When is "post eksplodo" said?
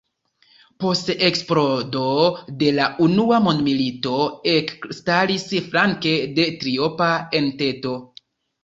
0.83-2.05